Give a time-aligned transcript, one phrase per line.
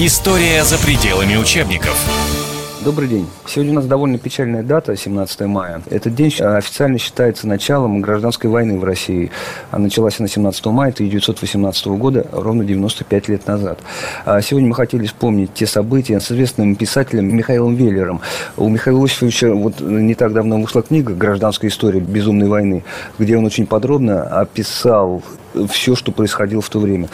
[0.00, 1.98] История за пределами учебников.
[2.84, 3.26] Добрый день.
[3.48, 5.82] Сегодня у нас довольно печальная дата, 17 мая.
[5.90, 9.32] Этот день официально считается началом гражданской войны в России.
[9.72, 13.80] Она началась на 17 мая 1918 года, ровно 95 лет назад.
[14.24, 18.20] А сегодня мы хотели вспомнить те события с известным писателем Михаилом Веллером.
[18.56, 22.84] У Михаила Иосифовича вот не так давно вышла книга «Гражданская история безумной войны»,
[23.18, 25.24] где он очень подробно описал
[25.68, 27.08] все, что происходило в то время.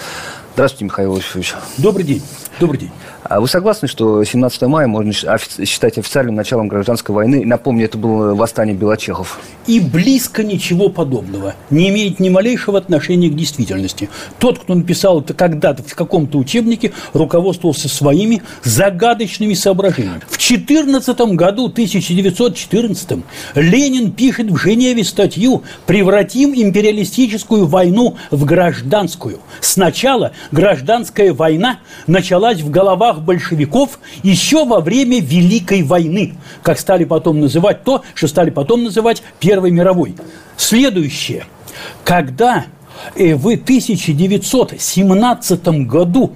[0.53, 1.55] Здравствуйте, Михаил Иосифович.
[1.79, 2.23] Добрый день.
[2.61, 2.91] Добрый день.
[3.27, 7.47] А вы согласны, что 17 мая можно считать официальным началом гражданской войны?
[7.47, 9.41] Напомню, это было восстание Белочехов.
[9.67, 11.55] И близко ничего подобного.
[11.71, 14.11] Не имеет ни малейшего отношения к действительности.
[14.39, 20.21] Тот, кто написал это когда-то в каком-то учебнике, руководствовался своими загадочными соображениями.
[20.29, 29.39] В 14 году, 1914, Ленин пишет в Женеве статью «Превратим империалистическую войну в гражданскую».
[29.61, 37.05] Сначала гражданская война началась в головах руках большевиков еще во время Великой войны, как стали
[37.05, 40.15] потом называть то, что стали потом называть Первой мировой.
[40.57, 41.45] Следующее.
[42.05, 42.67] Когда
[43.15, 46.33] в 1917 году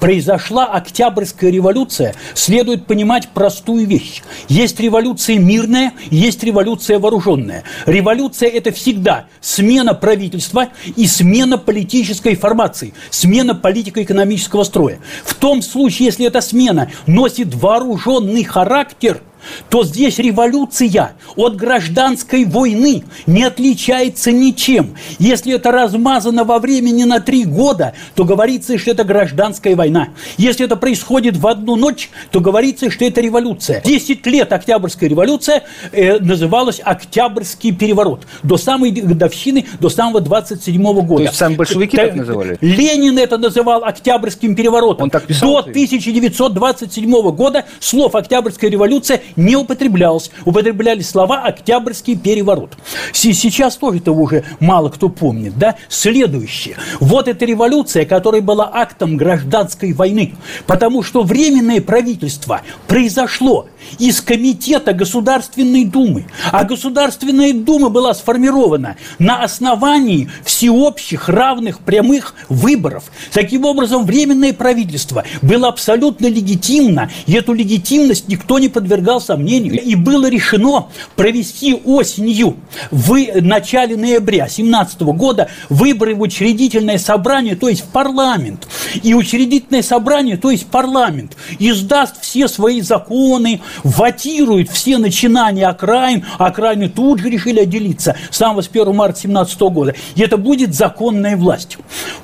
[0.00, 4.22] произошла Октябрьская революция, следует понимать простую вещь.
[4.48, 7.64] Есть революция мирная, есть революция вооруженная.
[7.86, 14.98] Революция– это всегда смена правительства и смена политической формации, смена политико-экономического строя.
[15.24, 19.20] В том случае, если эта смена носит вооруженный характер–
[19.68, 24.94] то здесь революция от гражданской войны не отличается ничем.
[25.18, 30.08] Если это размазано во времени на три года, то говорится, что это гражданская война.
[30.36, 33.80] Если это происходит в одну ночь, то говорится, что это революция.
[33.82, 38.26] Десять лет Октябрьская революция э, называлась Октябрьский переворот.
[38.42, 41.16] До самой годовщины, до самого 27 -го года.
[41.16, 42.58] То есть сами большевики так называли?
[42.60, 45.04] Ленин это называл Октябрьским переворотом.
[45.04, 45.50] Он так писал?
[45.50, 50.30] До 1927 года слов Октябрьская революция не употреблялось.
[50.44, 52.76] Употреблялись слова «Октябрьский переворот».
[53.12, 55.56] Сейчас тоже этого уже мало кто помнит.
[55.58, 55.76] Да?
[55.88, 56.76] Следующее.
[57.00, 60.34] Вот эта революция, которая была актом гражданской войны.
[60.66, 63.66] Потому что Временное правительство произошло
[63.98, 66.26] из Комитета Государственной Думы.
[66.50, 73.04] А Государственная Дума была сформирована на основании всеобщих равных прямых выборов.
[73.32, 79.80] Таким образом, Временное правительство было абсолютно легитимно, и эту легитимность никто не подвергал сомнению.
[79.80, 82.56] И было решено провести осенью
[82.90, 88.66] в начале ноября 2017 года выборы в учредительное собрание, то есть в парламент.
[89.02, 96.88] И учредительное собрание, то есть парламент, издаст все свои законы, ватирует все начинания окраин, окраины
[96.88, 99.94] тут же решили отделиться с самого с 1 марта 17 года.
[100.14, 101.78] И это будет законная власть.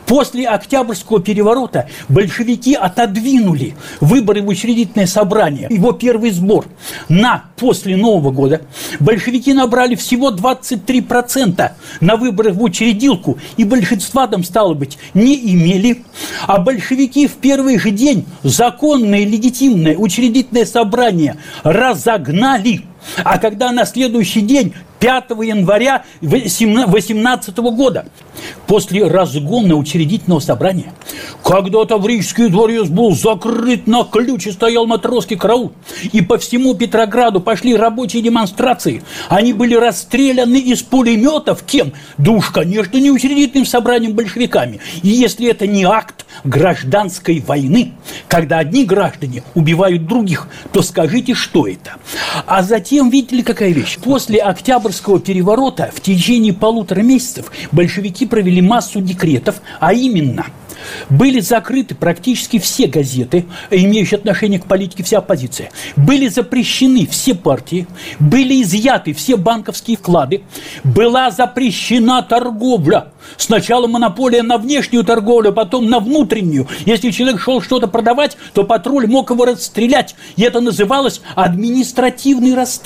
[0.07, 6.67] После Октябрьского переворота большевики отодвинули выборы в учредительное собрание, его первый сбор
[7.09, 8.63] на после Нового года.
[9.01, 16.05] Большевики набрали всего 23% на выборах в учредилку, и большинства там, стало быть, не имели.
[16.47, 22.83] А большевики в первый же день законное, легитимное учредительное собрание разогнали.
[23.25, 28.07] А когда на следующий день 5 января 18 года,
[28.67, 30.93] после разгона учредительного собрания,
[31.45, 35.73] когда Таврический дворец был закрыт на ключ и стоял матросский караул,
[36.13, 41.93] и по всему Петрограду пошли рабочие демонстрации, они были расстреляны из пулеметов кем?
[42.19, 44.81] Да уж, конечно, не учредительным собранием большевиками.
[45.03, 47.93] И если это не акт гражданской войны,
[48.27, 51.97] когда одни граждане убивают других, то скажите, что это?
[52.47, 53.99] А затем, видите ли, какая вещь?
[53.99, 60.47] После Октябрьского переворота в течение полутора месяцев большевики провели массу декретов, а именно–
[61.11, 65.71] были закрыты практически все газеты, имеющие отношение к политике, вся оппозиция.
[65.97, 67.87] Были запрещены все партии,
[68.19, 70.43] были изъяты все банковские вклады,
[70.85, 73.09] была запрещена торговля.
[73.37, 76.67] Сначала монополия на внешнюю торговлю, потом на внутреннюю.
[76.87, 80.15] Если человек шел что-то продавать, то патруль мог его расстрелять.
[80.37, 82.78] И это называлось административный расстрел,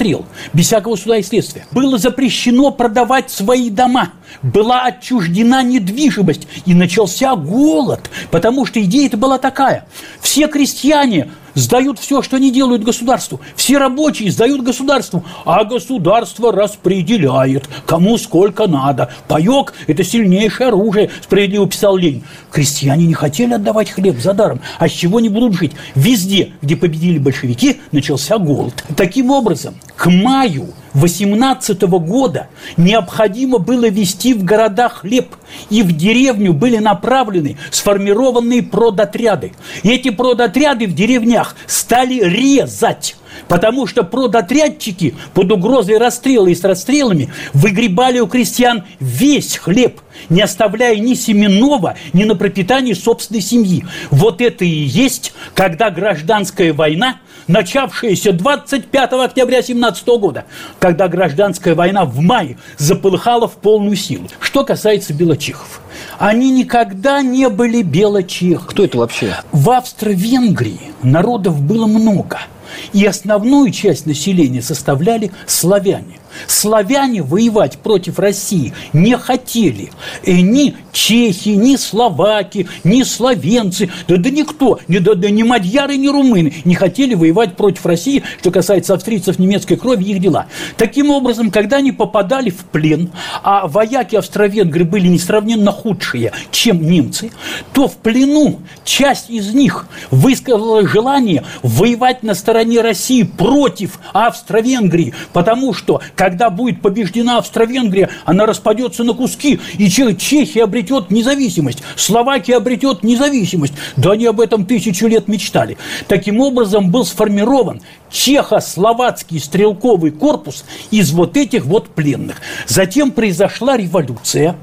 [0.53, 1.67] без всякого суда и следствия.
[1.71, 4.13] Было запрещено продавать свои дома.
[4.43, 6.49] Была отчуждена недвижимость.
[6.67, 9.87] И начался голод, потому что идея это была такая.
[10.21, 13.41] Все крестьяне сдают все, что они делают государству.
[13.57, 19.11] Все рабочие сдают государству, а государство распределяет, кому сколько надо.
[19.29, 22.25] Паек– это сильнейшее оружие, справедливо писал Ленин.
[22.51, 25.73] Крестьяне не хотели отдавать хлеб за даром, а с чего они будут жить?
[25.95, 28.85] Везде, где победили большевики, начался голод.
[28.97, 35.35] Таким образом, к маю 18 года необходимо было вести в города хлеб,
[35.71, 39.53] и в деревню были направлены сформированные продотряды.
[39.83, 43.17] И эти продотряды в деревнях стали резать
[43.53, 50.01] Потому что продотрядчики под угрозой расстрела и с расстрелами выгребали у крестьян весь хлеб,
[50.31, 53.85] не оставляя ни семенного, ни на пропитание собственной семьи.
[54.11, 57.17] Вот это и есть, когда гражданская война,
[57.47, 60.47] начавшаяся 25 октября 17 года,
[60.79, 64.29] когда гражданская война в мае заполыхала в полную силу.
[64.41, 65.83] Что касается белочихов.
[66.19, 68.65] Они никогда не были белочих.
[68.69, 69.37] Кто это вообще?
[69.53, 72.41] В Австро-Венгрии народов было много–
[72.93, 76.19] и основную часть населения составляли славяне.
[76.47, 79.91] Славяне воевать против России не хотели.
[80.23, 85.97] И ни чехи, ни словаки, ни словенцы, да, да никто, ни, да, да, ни мадьяры,
[85.97, 90.47] ни румыны не хотели воевать против России, что касается австрийцев немецкой крови, их дела.
[90.77, 93.11] Таким образом, когда они попадали в плен,
[93.43, 97.31] а вояки австро-венгры были несравненно худшие, чем немцы,
[97.73, 105.75] то в плену часть из них высказала желание воевать на стороне России против Австро-Венгрии, потому
[105.75, 113.03] что когда будет побеждена Австро-Венгрия, она распадется на куски, и Чехия обретет независимость, Словакия обретет
[113.03, 113.75] независимость.
[113.97, 115.77] Да они об этом тысячу лет мечтали.
[116.09, 117.81] Таким образом был сформирован
[118.11, 122.37] чехословацкий стрелковый корпус из вот этих вот пленных.
[122.67, 124.57] Затем произошла революция,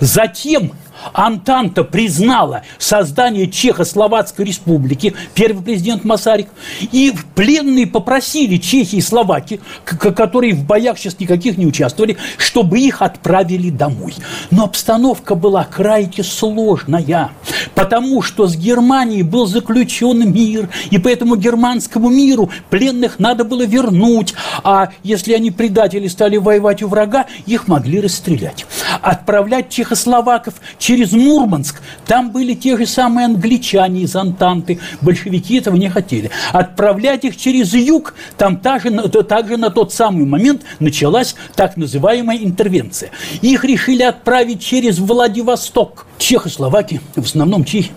[0.00, 0.72] затем
[1.12, 6.48] Антанта признала создание Чехословацкой республики, первый президент Масарик,
[6.80, 13.02] и пленные попросили Чехии и Словакии, которые в боях сейчас никаких не участвовали, чтобы их
[13.02, 14.14] отправили домой.
[14.50, 17.30] Но обстановка была крайне сложная,
[17.74, 24.34] потому что с Германией был заключен мир, и поэтому германскому миру пленных надо было вернуть,
[24.62, 28.66] а если они предатели стали воевать у врага, их могли расстрелять.
[29.02, 35.74] Отправлять чехословаков через через Мурманск, там были те же самые англичане из Антанты, большевики этого
[35.74, 36.30] не хотели.
[36.52, 38.90] Отправлять их через юг, там также,
[39.24, 43.10] также на тот самый момент началась так называемая интервенция.
[43.42, 46.06] Их решили отправить через Владивосток.
[46.16, 47.90] Чехословаки, в основном чехи,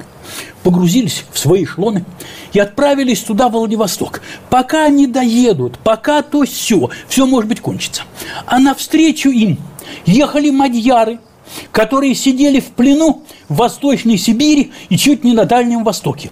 [0.63, 2.03] погрузились в свои шлоны
[2.51, 4.23] и отправились туда, в Владивосток.
[4.49, 8.01] Пока они доедут, пока то все, все может быть кончится.
[8.47, 9.59] А навстречу им
[10.07, 11.19] ехали мадьяры,
[11.71, 16.31] которые сидели в плену в Восточной Сибири и чуть не на Дальнем Востоке.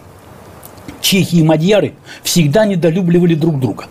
[1.01, 3.85] Чехи и мадьяры всегда недолюбливали друг друга.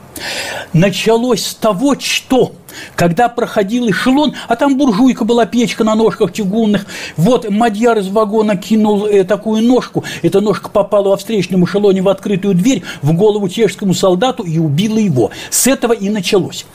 [0.75, 2.53] Началось с того, что
[2.97, 6.87] когда проходил эшелон, а там буржуйка была, печка на ножках чугунных,
[7.17, 12.09] вот мадьяр из вагона кинул э, такую ножку, эта ножка попала во встречном эшелоне в
[12.09, 15.31] открытую дверь в голову чешскому солдату и убила его.
[15.51, 16.67] С этого и началось.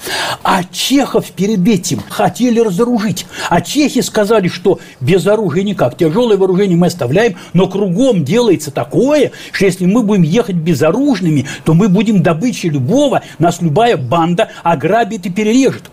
[0.44, 3.26] А чехов перед этим хотели разоружить.
[3.50, 5.98] А чехи сказали, что без оружия никак.
[5.98, 11.74] Тяжелое вооружение мы оставляем, но кругом делается такое, что если мы будем ехать безоружными, то
[11.74, 15.84] мы будем добычей любого, нас любая банда ограбит и перережет.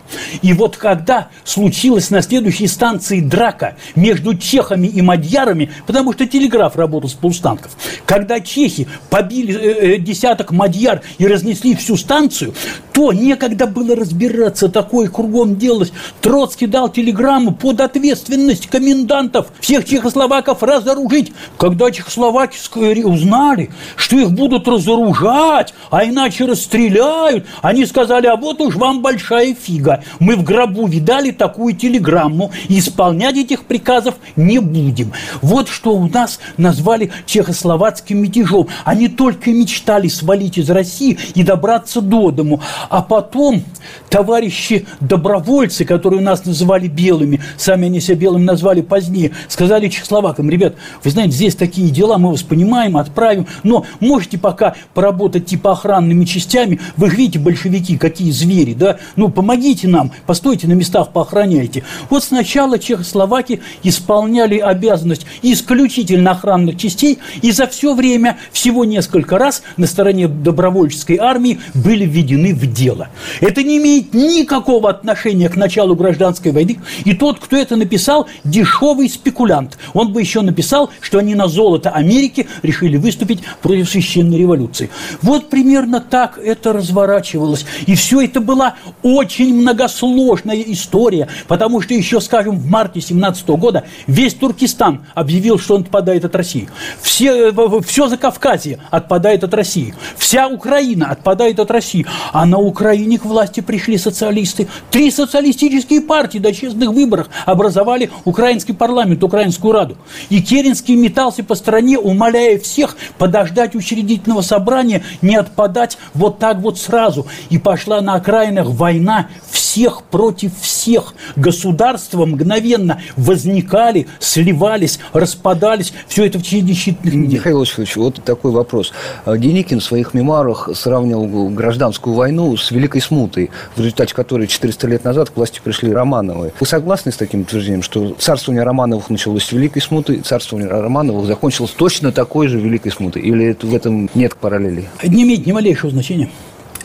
[0.41, 6.75] И вот когда случилась на следующей станции драка между чехами и мадьярами, потому что телеграф
[6.75, 7.71] работал с полустанков,
[8.05, 12.53] когда чехи побили э, э, десяток мадьяр и разнесли всю станцию,
[12.93, 15.91] то некогда было разбираться, такое кругом делалось.
[16.21, 21.31] Троцкий дал телеграмму под ответственность комендантов всех чехословаков разоружить.
[21.57, 22.57] Когда чехословаки
[23.03, 29.55] узнали, что их будут разоружать, а иначе расстреляют, они сказали, а вот уж вам большая
[29.55, 30.03] фига.
[30.19, 35.13] Мы в гробу видали такую телеграмму, исполнять этих приказов не будем.
[35.41, 38.67] Вот что у нас назвали чехословацким мятежом.
[38.85, 42.61] Они только мечтали свалить из России и добраться до дому.
[42.89, 43.63] А потом
[44.09, 50.49] товарищи добровольцы, которые у нас называли белыми, сами они себя белыми назвали позднее, сказали чехословакам,
[50.49, 55.71] ребят, вы знаете, здесь такие дела, мы вас понимаем, отправим, но можете пока поработать типа
[55.71, 61.83] охранными частями, вы видите, большевики, какие звери, да, ну, помогите нам, постойте на местах, поохраняйте.
[62.09, 69.63] Вот сначала чехословаки исполняли обязанность исключительно охранных частей, и за все время всего несколько раз
[69.77, 73.09] на стороне добровольческой армии были введены в дело.
[73.41, 79.09] Это не имеет никакого отношения к началу гражданской войны, и тот, кто это написал, дешевый
[79.09, 79.77] спекулянт.
[79.93, 84.89] Он бы еще написал, что они на золото Америки решили выступить против священной революции.
[85.21, 87.56] Вот примерно так это разворачивалось.
[87.85, 93.85] И все это было очень многосложная история, потому что еще, скажем, в марте 17 года
[94.07, 96.69] весь Туркестан объявил, что он отпадает от России.
[97.01, 99.93] Все, э, все Закавказье отпадает от России.
[100.17, 102.05] Вся Украина отпадает от России.
[102.33, 104.67] А на Украине к власти пришли социалисты.
[104.91, 109.97] Три социалистические партии до честных выборах образовали украинский парламент, Украинскую Раду.
[110.29, 116.77] И Керенский метался по стране, умоляя всех подождать учредительного собрания, не отпадать вот так вот
[116.77, 117.27] сразу.
[117.49, 121.13] И пошла на окраинах война всех против всех.
[121.35, 125.93] Государства мгновенно возникали, сливались, распадались.
[126.07, 127.37] Все это в течение считанных недель.
[127.37, 128.93] Михаил Иосифович, вот такой вопрос.
[129.25, 135.03] Деникин в своих мемуарах сравнивал гражданскую войну с Великой Смутой, в результате которой 400 лет
[135.03, 136.53] назад к власти пришли Романовы.
[136.59, 141.71] Вы согласны с таким утверждением, что царствование Романовых началось с Великой Смуты, царствование Романовых закончилось
[141.71, 143.21] точно такой же Великой Смутой?
[143.21, 144.89] Или в этом нет параллели?
[145.03, 146.29] Не имеет ни малейшего значения.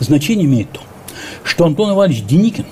[0.03, 0.81] Значение имеет то,
[1.45, 2.67] что Антон Иванович Деникин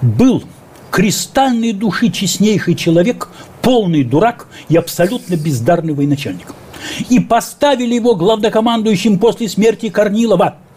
[0.00, 0.42] был
[0.90, 3.28] кристальной души честнейший человек,
[3.62, 6.54] полный дурак и абсолютно бездарный военачальник.
[7.08, 10.56] И поставили его главнокомандующим после смерти Корнилова–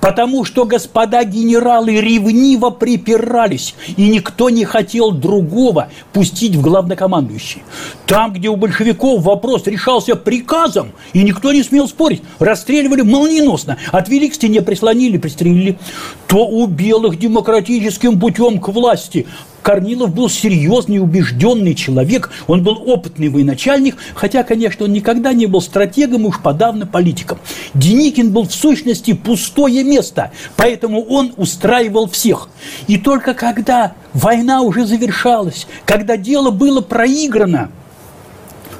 [0.00, 7.62] Потому что господа генералы ревниво припирались, и никто не хотел другого пустить в главнокомандующий.
[8.06, 14.28] Там, где у большевиков вопрос решался приказом, и никто не смел спорить, расстреливали молниеносно, отвели
[14.28, 15.78] к стене, прислонили, пристрелили,
[16.26, 19.26] то у белых демократическим путем к власти
[19.62, 25.60] Корнилов был серьезный, убежденный человек, он был опытный военачальник, хотя, конечно, он никогда не был
[25.60, 27.38] стратегом и уж подавно политиком.
[27.74, 32.48] Деникин был в сущности пустое место, поэтому он устраивал всех.
[32.86, 37.70] И только когда война уже завершалась, когда дело было проиграно,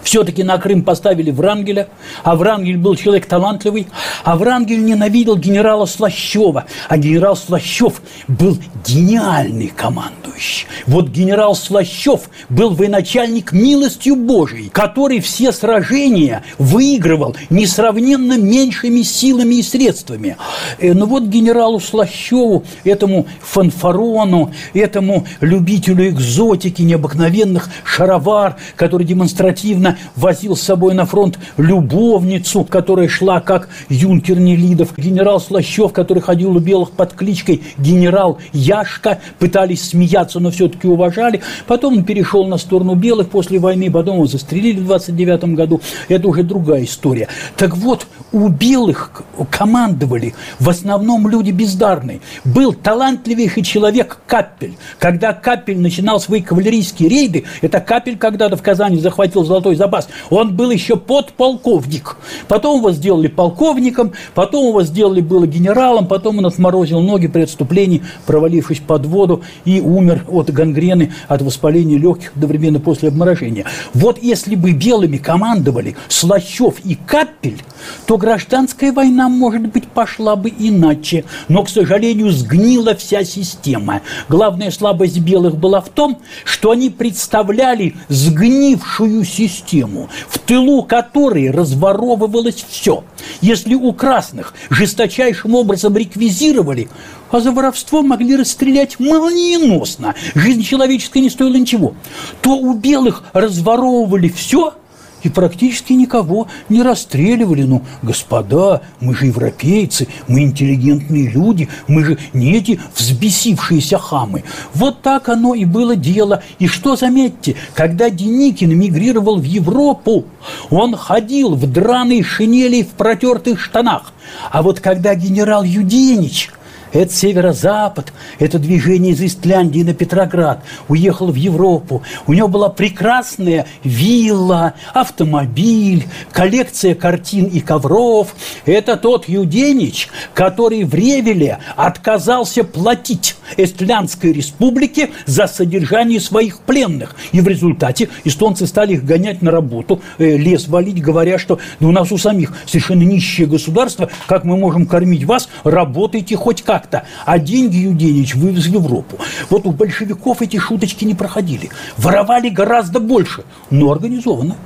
[0.02, 1.88] все-таки на Крым поставили Врангеля,
[2.23, 3.88] а Врангель был человек талантливый,
[4.25, 10.66] а Врангель ненавидел генерала Слащева, а генерал Слащев был гениальный командующий.
[10.87, 19.62] Вот генерал Слащев был военачальник милостью Божией, который все сражения выигрывал несравненно меньшими силами и
[19.62, 20.37] средствами.
[20.78, 29.99] Э, ну вот генералу Слащеву, этому фанфарону, этому любителю экзотики, необыкновенных шаровар, который демонстративно постоянно
[30.16, 36.56] возил с собой на фронт любовницу, которая шла как юнкер Нелидов, генерал Слащев, который ходил
[36.56, 41.40] у белых под кличкой генерал Яшка, пытались смеяться, но все-таки уважали.
[41.66, 45.80] Потом он перешел на сторону белых после войны, потом его застрелили в 29 году.
[46.09, 47.28] Это уже другая история.
[47.56, 49.11] Так вот, у белых
[49.50, 52.20] командовали в основном люди бездарные.
[52.44, 54.76] Был талантливейший человек Капель.
[54.99, 60.09] Когда Капель начинал свои кавалерийские рейды, это Капель когда-то в Казани захватил золотой запас.
[60.29, 62.17] Он был еще подполковник.
[62.49, 68.03] Потом его сделали полковником, потом его сделали было генералом, потом он отморозил ноги при отступлении,
[68.27, 73.65] провалившись под воду и умер от гангрены, от воспаления легких одновременно после обморожения.
[73.95, 77.63] Вот если бы белыми командовали Слащев и Капель,
[78.07, 81.25] то гражданская война, может быть, пошла бы иначе.
[81.49, 84.03] Но, к сожалению, сгнила вся система.
[84.29, 91.50] Главная слабость белых была в том, что они представляли сгнившую систему систему, в тылу которой
[91.50, 93.05] разворовывалось все.
[93.41, 96.89] Если у красных жесточайшим образом реквизировали,
[97.31, 101.95] а за воровство могли расстрелять молниеносно, жизнь человеческая не стоила ничего,
[102.43, 104.75] то у белых разворовывали все–
[105.23, 107.62] и практически никого не расстреливали.
[107.62, 114.45] Ну, господа, мы же европейцы, мы интеллигентные люди, мы же не эти взбесившиеся хамы.
[114.75, 116.43] Вот так оно и было дело.
[116.59, 120.25] И что, заметьте, когда Деникин мигрировал в Европу,
[120.71, 124.12] он ходил в драной шинели в протертых штанах.
[124.50, 126.50] А вот когда генерал Юденич–
[126.92, 132.02] это северо-запад, это движение из Истляндии на Петроград, уехал в Европу.
[132.26, 138.35] У него была прекрасная вилла, автомобиль, коллекция картин и ковров.
[138.66, 147.16] Это тот Юденич, который в Ревеле отказался платить Эстлянской республике за содержание своих пленных.
[147.32, 151.88] И в результате эстонцы стали их гонять на работу, э, лес валить, говоря, что ну,
[151.88, 156.80] у нас у самих совершенно нищее государство, как мы можем кормить вас, работайте хоть как
[156.81, 159.19] как-то, а деньги Юденич вывез в Европу.
[159.51, 161.71] Вот у большевиков эти шуточки не проходили.
[161.99, 164.57] Воровали гораздо больше, но организованно.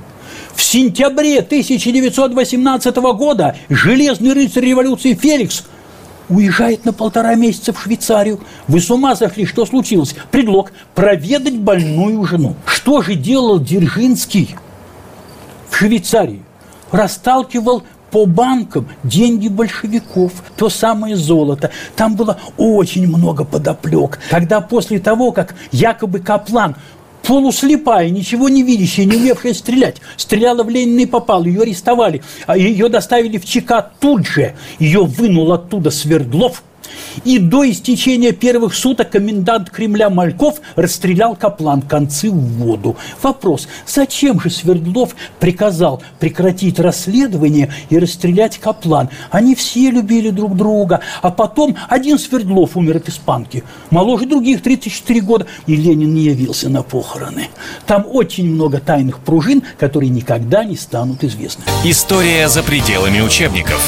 [0.53, 5.65] В сентябре 1918 года железный рыцарь революции Феликс
[6.29, 8.39] уезжает на полтора месяца в Швейцарию.
[8.67, 9.45] Вы с ума сошли?
[9.45, 10.15] Что случилось?
[10.31, 12.55] Предлог– проведать больную жену.
[12.65, 14.55] Что же делал Дзержинский
[15.69, 16.41] в Швейцарии?
[16.91, 17.83] Расталкивал
[18.15, 21.71] по банкам деньги большевиков, то самое золото.
[21.97, 24.19] Там было очень много подоплек.
[24.29, 26.77] Когда после того, как якобы Каплан
[27.23, 29.97] полуслепая, ничего не видящая, не умевшая стрелять.
[30.15, 32.23] Стреляла в Ленина и попала, ее арестовали.
[32.47, 34.55] А ее доставили в ЧК тут же.
[34.79, 36.63] Ее вынул оттуда Свердлов–
[37.23, 42.95] и до истечения первых суток комендант Кремля Мальков расстрелял Каплан концы в воду.
[43.21, 49.09] Вопрос, зачем же Свердлов приказал прекратить расследование и расстрелять Каплан?
[49.31, 51.01] Они все любили друг друга.
[51.21, 53.63] А потом один Свердлов умер от испанки.
[53.89, 55.47] Моложе других, 34 года.
[55.67, 57.49] И Ленин не явился на похороны.
[57.85, 61.63] Там очень много тайных пружин, которые никогда не станут известны.
[61.83, 63.81] История за пределами учебников.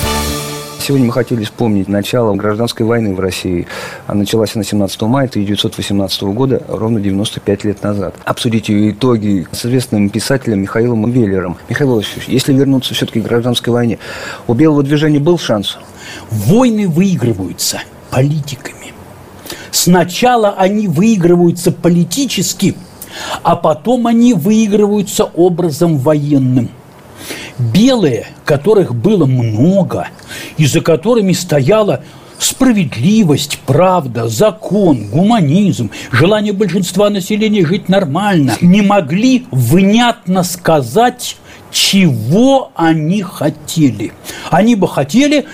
[0.87, 3.67] Сегодня мы хотели вспомнить начало гражданской войны в России.
[4.05, 8.15] Она началась на 17 мая 1918 года, ровно 95 лет назад.
[8.23, 11.57] Обсудить ее итоги с известным писателем Михаилом Веллером.
[11.67, 13.99] Михаил Владимирович, если вернуться все-таки к гражданской войне,
[14.47, 15.77] у белого движения был шанс?
[16.31, 18.93] Войны выигрываются политиками.
[19.71, 22.75] Сначала они выигрываются политически,
[23.43, 26.69] а потом они выигрываются образом военным–
[27.57, 30.09] белые, которых было много,
[30.57, 32.03] и за которыми стояла
[32.39, 41.37] справедливость, правда, закон, гуманизм, желание большинства населения жить нормально, не могли внятно сказать
[41.71, 44.11] чего они хотели.
[44.49, 45.45] Они бы хотели,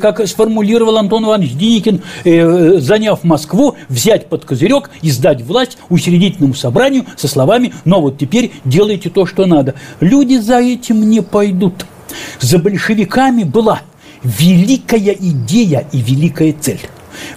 [0.00, 6.54] как сформулировал Антон Иванович Деникин, э, заняв Москву, взять под козырек и сдать власть учредительному
[6.54, 9.74] собранию со словами «но вот теперь делайте то, что надо».
[10.00, 11.86] Люди за этим не пойдут.
[12.40, 13.82] За большевиками была
[14.22, 16.80] великая идея и великая цель.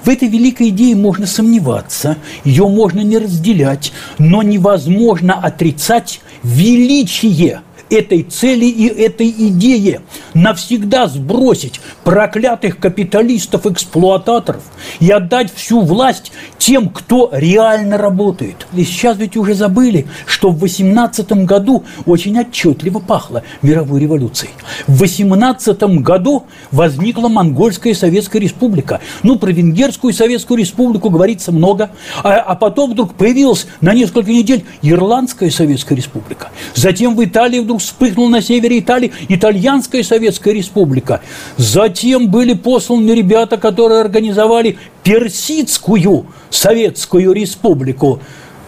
[0.03, 7.61] В этой великой идее можно сомневаться, ее можно не разделять, но невозможно отрицать величие–
[7.91, 10.01] этой цели и этой идее
[10.33, 14.63] навсегда сбросить проклятых капиталистов-эксплуататоров
[14.99, 18.65] и отдать всю власть тем, кто реально работает.
[18.73, 24.51] И сейчас ведь уже забыли, что в 18 году очень отчетливо пахло мировой революцией.
[24.87, 29.01] В 18 году возникла Монгольская Советская Республика.
[29.23, 31.91] Ну, про Венгерскую Советскую Республику говорится много,
[32.23, 36.49] а, а потом вдруг появилась на несколько недель Ирландская Советская Республика.
[36.73, 41.21] Затем в Италии вдруг вспыхнула на севере Италии Итальянская Советская Республика.
[41.57, 48.19] Затем были посланы ребята, которые организовали Персидскую Советскую Республику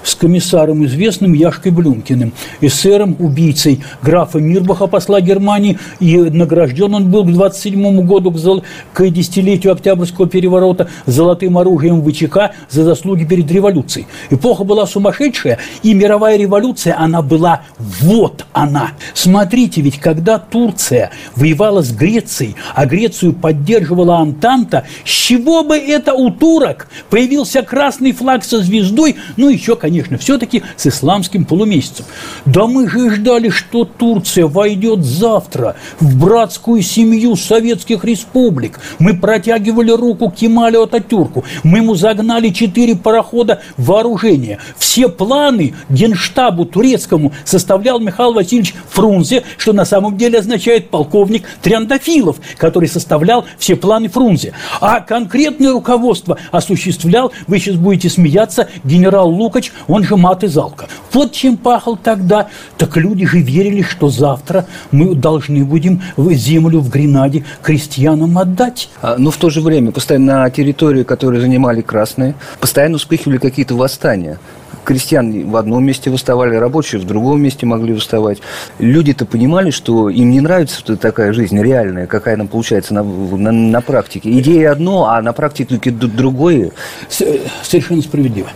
[0.03, 7.31] с комиссаром известным Яшкой Блюмкиным, эсером-убийцей графа Мирбаха, посла Германии, и награжден он был к
[7.31, 8.63] 27 году, к, зол...
[8.93, 14.07] к десятилетию Октябрьского переворота, золотым оружием ВЧК за заслуги перед революцией.
[14.29, 18.91] Эпоха была сумасшедшая, и мировая революция, она была вот она.
[19.13, 26.13] Смотрите, ведь когда Турция воевала с Грецией, а Грецию поддерживала Антанта, с чего бы это
[26.13, 32.05] у турок появился красный флаг со звездой, ну еще, конечно, конечно, все-таки с исламским полумесяцем.
[32.45, 38.79] Да мы же ждали, что Турция войдет завтра в братскую семью советских республик.
[38.97, 41.45] Мы протягивали руку Кемалю Ататюрку.
[41.63, 44.57] Мы ему загнали четыре парохода вооружения.
[44.77, 52.37] Все планы генштабу турецкому составлял Михаил Васильевич Фрунзе, что на самом деле означает полковник Триандафилов,
[52.57, 54.53] который составлял все планы Фрунзе.
[54.81, 60.87] А конкретное руководство осуществлял, вы сейчас будете смеяться, генерал Лукач, он же мат и залка.
[61.11, 62.47] Вот чем пахал тогда.
[62.77, 68.89] Так люди же верили, что завтра мы должны будем землю в Гренаде крестьянам отдать.
[69.01, 73.75] А, но в то же время постоянно на территории, которую занимали красные, постоянно вспыхивали какие-то
[73.75, 74.39] восстания
[74.83, 78.39] крестьян в одном месте выставали, рабочие в другом месте могли выставать.
[78.79, 83.81] Люди-то понимали, что им не нравится такая жизнь реальная, какая она получается на, на, на
[83.81, 84.31] практике.
[84.39, 86.71] Идея одно, а на практике другое.
[87.09, 88.49] Совершенно справедливо.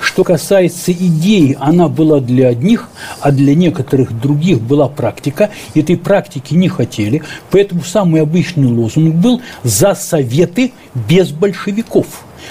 [0.00, 2.88] Что касается идеи, она была для одних,
[3.20, 5.50] а для некоторых других была практика.
[5.74, 10.72] Этой практики не хотели, поэтому самый обычный лозунг был «за советы
[11.08, 12.06] без большевиков»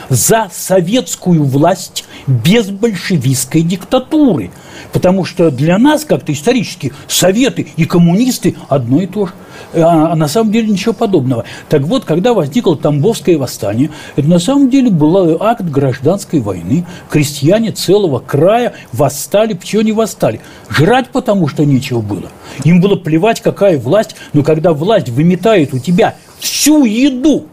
[0.10, 4.52] за советскую власть без большевистской диктатуры.
[4.92, 9.34] Потому что для нас, как-то исторически, советы и коммунисты одно и то же.
[9.74, 11.46] А, а на самом деле ничего подобного.
[11.70, 16.86] Так вот, когда возникло Тамбовское восстание, это на самом деле был акт гражданской войны.
[17.10, 20.42] Крестьяне целого края восстали, почему не восстали?
[20.70, 22.30] Жрать потому, что нечего было.
[22.64, 27.48] Им было плевать, какая власть, но когда власть выметает у тебя всю еду,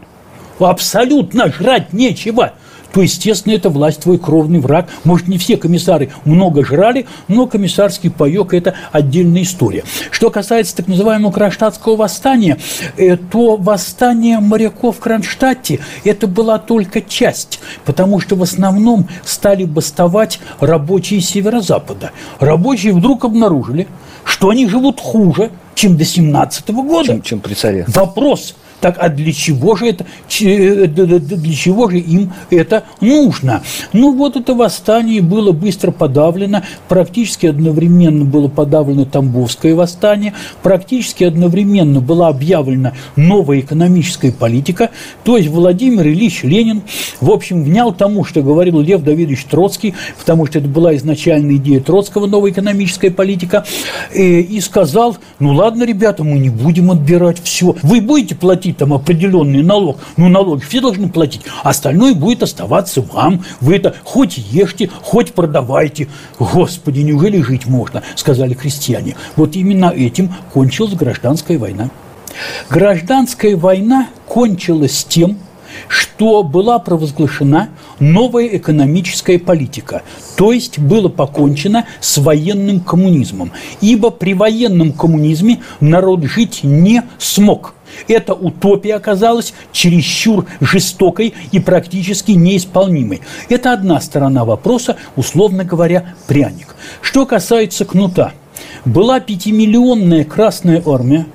[0.69, 2.53] абсолютно жрать нечего,
[2.93, 4.89] то, естественно, это власть твой кровный враг.
[5.03, 9.83] Может, не все комиссары много жрали, но комиссарский паек– это отдельная история.
[10.09, 12.57] Что касается так называемого кронштадтского восстания,
[12.97, 19.63] э, то восстание моряков в Кронштадте– это была только часть, потому что в основном стали
[19.63, 22.11] бастовать рабочие северо-запада.
[22.39, 23.87] Рабочие вдруг обнаружили,
[24.23, 27.07] что они живут хуже, чем до 17 -го года.
[27.07, 27.85] Чем, чем при царе.
[27.87, 30.05] Вопрос, так а для чего же это,
[30.41, 33.61] э, для чего же им это нужно?
[33.93, 42.01] Ну вот это восстание было быстро подавлено, практически одновременно было подавлено Тамбовское восстание, практически одновременно
[42.01, 44.89] была объявлена новая экономическая политика,
[45.23, 46.81] то есть Владимир Ильич Ленин,
[47.21, 51.81] в общем, внял тому, что говорил Лев Давидович Троцкий, потому что это была изначальная идея
[51.81, 53.63] Троцкого, новая экономическая политика,
[54.13, 58.77] э, и сказал, ну ладно, ребята, мы не будем отбирать все, вы будете платить платить
[58.77, 64.37] там определенный налог, ну, налоги все должны платить, остальное будет оставаться вам, вы это хоть
[64.37, 66.07] ешьте, хоть продавайте.
[66.39, 69.15] Господи, неужели жить можно, сказали крестьяне.
[69.35, 71.89] Вот именно этим кончилась гражданская война.
[72.69, 75.37] Гражданская война кончилась тем,
[75.87, 80.01] что была провозглашена новая экономическая политика,
[80.35, 87.73] то есть было покончено с военным коммунизмом, ибо при военном коммунизме народ жить не смог.
[88.07, 93.21] Эта утопия оказалась чересчур жестокой и практически неисполнимой.
[93.49, 96.75] Это одна сторона вопроса, условно говоря, пряник.
[97.01, 98.33] Что касается кнута.
[98.85, 101.25] Была пятимиллионная Красная Армия,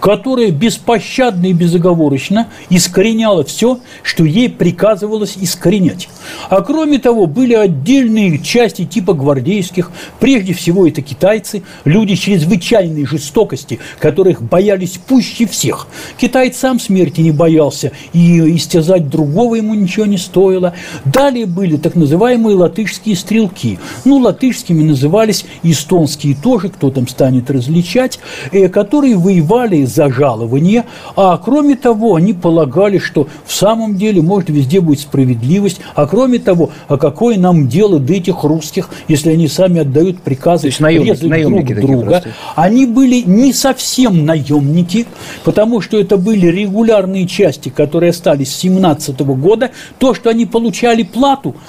[0.00, 6.08] которая беспощадно и безоговорочно искореняла все, что ей приказывалось искоренять.
[6.48, 13.78] А кроме того, были отдельные части типа гвардейских, прежде всего это китайцы, люди чрезвычайной жестокости,
[13.98, 15.86] которых боялись пуще всех.
[16.16, 20.74] Китай сам смерти не боялся, и истязать другого ему ничего не стоило.
[21.04, 23.78] Далее были так называемые латышские стрелки.
[24.04, 28.18] Ну, латышскими назывались эстонские тоже, кто там станет различать,
[28.50, 30.84] э, которые воевали воевали за жалование,
[31.16, 36.38] а кроме того, они полагали, что в самом деле, может, везде будет справедливость, а кроме
[36.38, 41.28] того, а какое нам дело до этих русских, если они сами отдают приказы То резать
[41.28, 42.06] наемники друг друга.
[42.06, 42.34] Простые.
[42.56, 45.06] Они были не совсем наемники,
[45.44, 49.70] потому что это были регулярные части, которые остались с 17 года.
[49.98, 51.54] То, что они получали плату–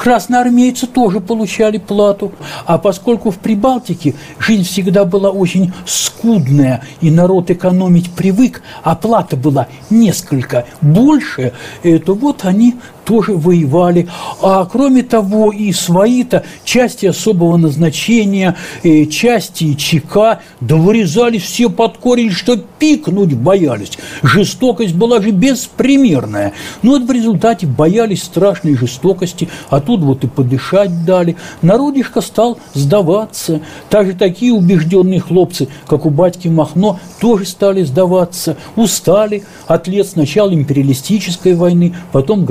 [0.00, 2.32] красноармейцы тоже получали плату.
[2.64, 9.36] А поскольку в Прибалтике жизнь всегда была очень скудная, и народ экономить привык, а плата
[9.36, 14.08] была несколько больше, э, то вот они тоже воевали.
[14.42, 21.98] А кроме того, и свои-то части особого назначения, э, части ЧК, да вырезались все под
[21.98, 23.92] корень, что пикнуть боялись.
[24.22, 26.52] Жестокость была же беспримерная.
[26.82, 31.36] Но вот в результате боялись страшной жестокости, а тут вот и подышать дали.
[31.62, 33.60] Народишко стал сдаваться.
[33.88, 38.56] Также такие убежденные хлопцы, как у батьки Махно, тоже стали сдаваться.
[38.76, 42.44] Устали от лет сначала империалистической войны, потом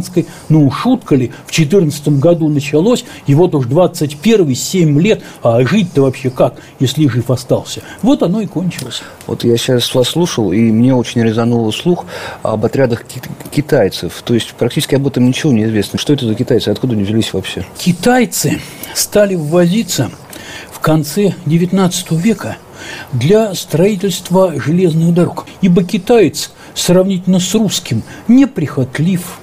[0.00, 0.26] гражданской.
[0.48, 6.02] Ну, шутка ли, в 14 году началось, и вот уж 21 7 лет, а жить-то
[6.02, 7.82] вообще как, если жив остался?
[8.02, 9.02] Вот оно и кончилось.
[9.26, 12.06] Вот я сейчас вас слушал, и мне очень резануло слух
[12.42, 13.04] об отрядах
[13.50, 14.22] китайцев.
[14.24, 15.98] То есть практически об этом ничего не известно.
[15.98, 17.64] Что это за китайцы, откуда они взялись вообще?
[17.78, 18.60] Китайцы
[18.94, 20.10] стали ввозиться
[20.70, 22.56] в конце XIX века
[23.12, 25.46] для строительства железных дорог.
[25.60, 29.39] Ибо китаец сравнительно с русским неприхотлив,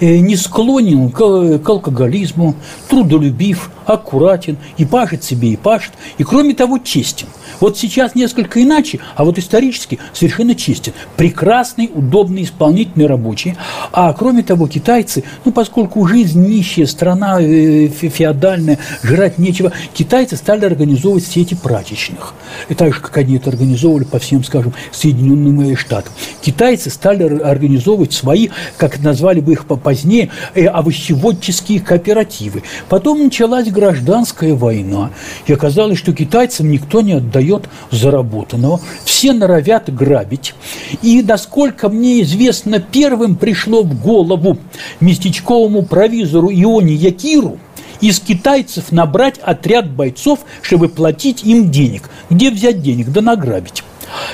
[0.00, 2.54] не склонен к алкоголизму,
[2.88, 7.28] трудолюбив, аккуратен, и пашет себе, и пашет, и кроме того честен.
[7.58, 10.94] Вот сейчас несколько иначе, а вот исторически совершенно чистит.
[11.16, 13.56] Прекрасный, удобный, исполнительный рабочий.
[13.92, 20.64] А кроме того, китайцы, ну, поскольку жизнь нищая, страна э, феодальная, жрать нечего, китайцы стали
[20.64, 22.34] организовывать сети прачечных.
[22.68, 26.12] И так же, как они это организовывали по всем, скажем, Соединенным Штатам.
[26.40, 32.62] Китайцы стали организовывать свои, как назвали бы их позднее, э, овощеводческие кооперативы.
[32.88, 35.10] Потом началась гражданская война,
[35.46, 40.54] и оказалось, что китайцам никто не отдает дает заработанного, все норовят грабить.
[41.02, 44.58] И, насколько мне известно, первым пришло в голову
[45.00, 47.58] местечковому провизору Ионе Якиру
[48.00, 52.10] из китайцев набрать отряд бойцов, чтобы платить им денег.
[52.28, 53.10] Где взять денег?
[53.10, 53.82] Да награбить.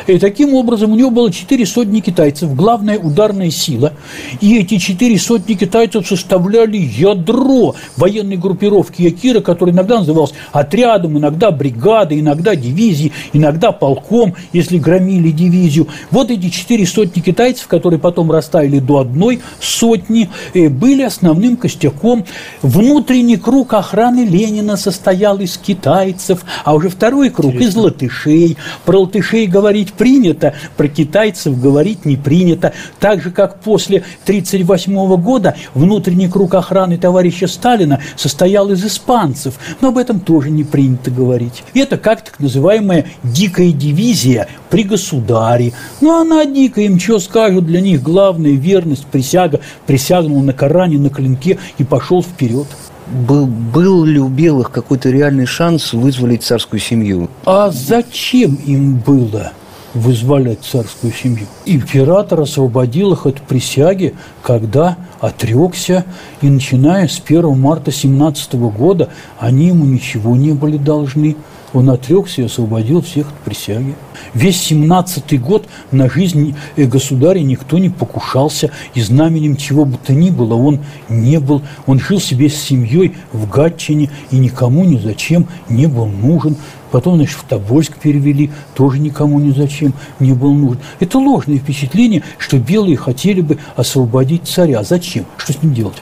[0.07, 3.93] И таким образом у него было четыре сотни китайцев, главная ударная сила.
[4.41, 11.51] И эти четыре сотни китайцев составляли ядро военной группировки Якира, которая иногда называлась отрядом, иногда
[11.51, 15.89] бригадой, иногда дивизией, иногда полком, если громили дивизию.
[16.11, 22.25] Вот эти четыре сотни китайцев, которые потом растаяли до одной сотни, э, были основным костяком.
[22.63, 28.57] Внутренний круг охраны Ленина состоял из китайцев, а уже второй круг из латышей.
[28.85, 32.73] Про латышей говорить принято, про китайцев говорить не принято.
[33.01, 39.89] Так же, как после 1938 года внутренний круг охраны товарища Сталина состоял из испанцев, но
[39.89, 41.65] об этом тоже не принято говорить.
[41.75, 45.73] Это как так называемая «дикая дивизия» при государе.
[46.01, 51.11] Ну, она дикая, им что скажут, для них главная верность, присяга, присягнул на Коране, на
[51.11, 52.69] клинке и пошел вперед
[53.07, 57.29] был, был ли у белых какой-то реальный шанс вызволить царскую семью?
[57.45, 59.53] А зачем им было
[59.95, 61.47] вызволять царскую семью?
[61.65, 66.05] Император освободил их от присяги, когда отрекся,
[66.41, 71.37] и начиная с 1 марта 17 года они ему ничего не были должны.
[71.77, 73.95] Он отрекся и освободил всех от присяги.
[74.33, 80.15] Весь 17 год на жизнь э, государя никто не покушался, и знаменем чего бы то
[80.15, 81.61] ни было он не был.
[81.85, 86.57] Он жил себе с семьей в Гатчине и никому ни зачем не был нужен.
[86.93, 90.79] Потом, значит, в Тобольск перевели, тоже никому ни зачем не был нужен.
[90.99, 94.83] Это ложное впечатление, что белые хотели бы освободить царя.
[94.83, 95.27] Зачем?
[95.37, 95.97] Что с ним делать?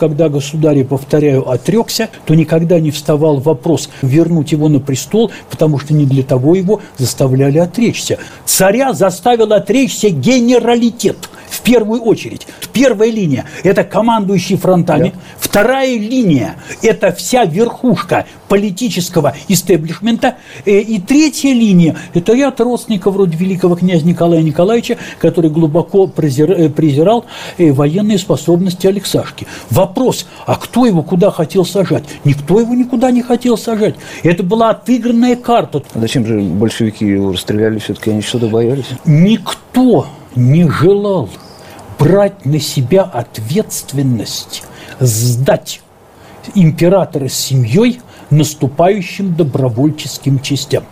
[0.00, 5.92] Когда государь, повторяю, отрекся, то никогда не вставал вопрос вернуть его на престол, потому что
[5.92, 8.18] не для того его заставляли отречься.
[8.46, 11.18] Царя заставил отречься генералитет
[11.50, 12.46] в первую очередь.
[12.72, 15.12] Первая линия– это командующий фронтами.
[15.14, 15.20] Да.
[15.38, 20.36] Вторая линия– это вся верхушка политического истеблишмента.
[20.64, 26.56] Э, и третья линия– это ряд родственников вроде великого князя Николая Николаевича, который глубоко презирал,
[26.56, 27.26] э, презирал
[27.58, 29.46] э, военные способности Алексашки.
[29.70, 32.04] Вопрос, а кто его куда хотел сажать?
[32.24, 33.96] Никто его никуда не хотел сажать.
[34.22, 35.82] Это была отыгранная карта.
[35.94, 37.78] А зачем же большевики его расстреляли?
[37.78, 38.86] Все-таки они что-то боялись?
[39.04, 41.28] Никто не желал
[41.98, 44.62] брать на себя ответственность,
[44.98, 45.82] сдать
[46.54, 50.84] императора с семьей наступающим добровольческим частям.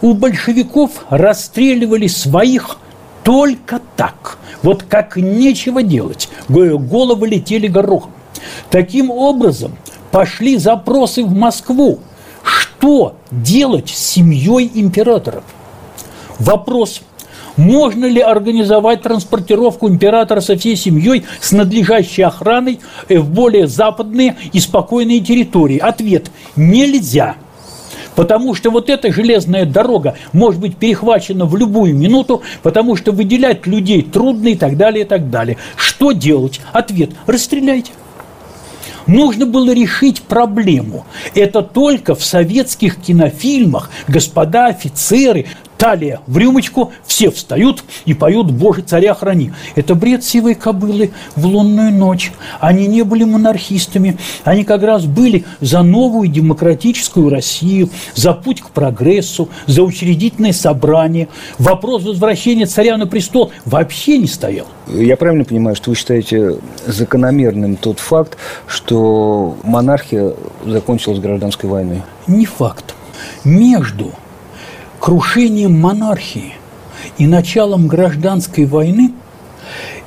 [0.00, 2.78] У большевиков расстреливали своих
[3.22, 8.12] только так, вот как нечего делать, головы летели горохом.
[8.70, 9.76] Таким образом,
[10.10, 12.00] пошли запросы в Москву,
[12.42, 15.44] что делать с семьей императоров.
[16.38, 17.02] Вопрос–
[17.56, 24.60] можно ли организовать транспортировку императора со всей семьей с надлежащей охраной в более западные и
[24.60, 25.78] спокойные территории?
[25.78, 27.36] Ответ– нельзя.
[28.14, 33.66] Потому что вот эта железная дорога может быть перехвачена в любую минуту, потому что выделять
[33.66, 35.56] людей трудно и так далее, и так далее.
[35.76, 36.60] Что делать?
[36.72, 37.92] Ответ– расстреляйте.
[39.06, 41.06] Нужно было решить проблему.
[41.34, 45.46] Это только в советских кинофильмах господа офицеры
[45.82, 49.50] Талия в рюмочку, все встают и поют «Боже, царя храни».
[49.74, 52.30] Это бред сивой кобылы в лунную ночь.
[52.60, 58.70] Они не были монархистами, они как раз были за новую демократическую Россию, за путь к
[58.70, 61.26] прогрессу, за учредительное собрание.
[61.58, 64.68] Вопрос возвращения царя на престол вообще не стоял.
[64.86, 72.02] Я правильно понимаю, что вы считаете закономерным тот факт, что монархия закончилась гражданской войной?
[72.28, 72.94] Не факт.
[73.42, 74.12] Между
[75.02, 76.54] крушением монархии
[77.18, 79.12] и началом гражданской войны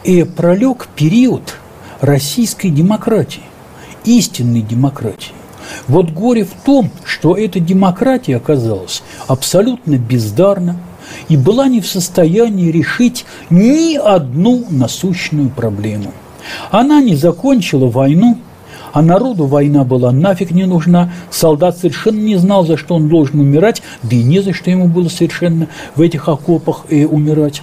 [0.05, 1.55] и пролег период
[1.99, 3.43] российской демократии,
[4.05, 5.34] истинной демократии.
[5.89, 10.79] Вот горе в том, что эта демократия оказалась абсолютно бездарна
[11.27, 16.13] и была не в состоянии решить ни одну насущную проблему.
[16.71, 18.38] Она не закончила войну,
[18.95, 21.12] а народу война была нафиг не нужна.
[21.29, 24.88] Солдат совершенно не знал, за что он должен умирать, да и не за что ему
[24.88, 27.62] было совершенно в этих окопах и умирать.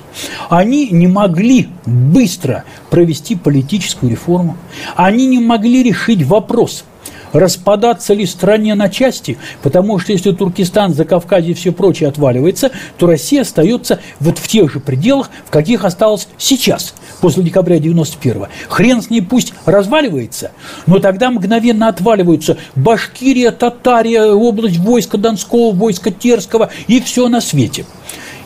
[0.51, 4.59] Они не могли быстро провести политическую реформу.
[4.95, 6.85] Они не могли решить вопрос–
[7.33, 13.07] распадаться ли стране на части, потому что если Туркестан, Закавказье и все прочее отваливается, то
[13.07, 18.49] Россия остается вот в тех же пределах, в каких осталась сейчас, после декабря 91-го.
[18.69, 20.53] Хрен с ней пусть разваливается,
[20.87, 27.85] но тогда мгновенно отваливаются Башкирия, Татария, область войска Донского, войска Терского и все на свете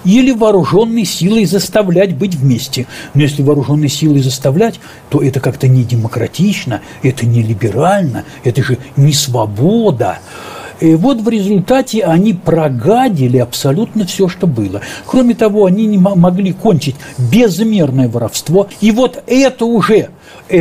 [0.07, 2.87] или вооруженной силой заставлять быть вместе.
[3.13, 8.79] Но если вооруженной силой заставлять, то это как-то не демократично, это не либерально, это же
[8.97, 10.21] не свобода.
[10.81, 14.83] И вот в результате они прогадили абсолютно все, что было.
[15.07, 18.69] Кроме того, они не могли кончить безмерное воровство.
[18.81, 20.11] И вот это уже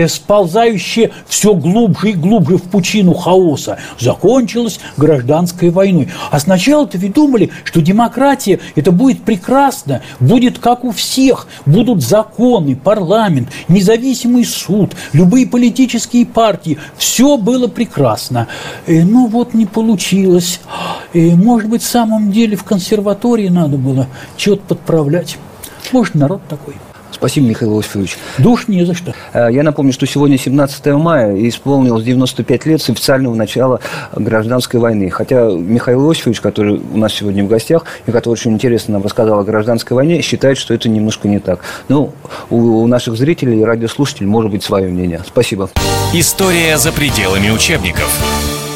[0.08, 6.10] сползающее все глубже и глубже в пучину хаоса, закончилось гражданской войной.
[6.32, 12.76] А сначала-то ведь думали, что демократия это будет прекрасно, будет как у всех, будут законы,
[12.76, 18.48] парламент, независимый суд, любые политические партии, все было прекрасно.
[18.88, 20.60] Э, ну вот не получилось.
[21.14, 25.38] Э, может быть, в самом деле в консерватории надо было что-то подправлять.
[25.92, 26.76] Может, народ такой.
[27.16, 28.18] Спасибо, Михаил Иосифович.
[28.38, 29.14] Душ не за что.
[29.34, 33.80] Э, я напомню, что сегодня 17 мая, и исполнилось 95 лет с официального начала
[34.14, 35.10] гражданской войны.
[35.10, 39.40] Хотя Михаил Иосифович, который у нас сегодня в гостях, и который очень интересно нам рассказал
[39.40, 41.62] о гражданской войне, считает, что это немножко не так.
[41.88, 42.12] Ну,
[42.50, 45.22] у, у наших зрителей и радиослушателей может быть свое мнение.
[45.26, 45.70] Спасибо.
[46.14, 48.12] История за пределами учебников.